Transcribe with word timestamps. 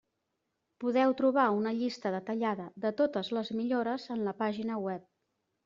Podeu 0.83 1.13
trobar 1.19 1.43
una 1.57 1.73
llista 1.81 2.13
detallada 2.17 2.67
de 2.87 2.93
totes 3.03 3.31
les 3.39 3.55
millores 3.61 4.09
en 4.19 4.27
la 4.31 4.37
pàgina 4.43 4.83
web. 4.89 5.09